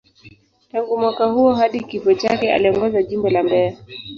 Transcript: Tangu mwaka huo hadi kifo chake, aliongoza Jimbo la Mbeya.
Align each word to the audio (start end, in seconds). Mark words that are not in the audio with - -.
Tangu 0.71 0.97
mwaka 0.97 1.25
huo 1.25 1.53
hadi 1.53 1.79
kifo 1.79 2.13
chake, 2.13 2.53
aliongoza 2.53 3.03
Jimbo 3.03 3.29
la 3.29 3.43
Mbeya. 3.43 3.77